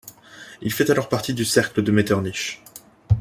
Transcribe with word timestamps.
Il 0.63 0.73
fait 0.73 0.89
alors 0.89 1.09
partie 1.09 1.35
du 1.35 1.45
cercle 1.45 1.83
de 1.83 1.91
Metternich. 1.91 2.63